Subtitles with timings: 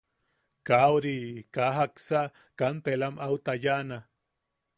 [0.67, 0.87] ¿Kaa...
[0.95, 1.17] ori...
[1.55, 2.21] kaa jaksa
[2.59, 3.97] kantelam au tayaʼana?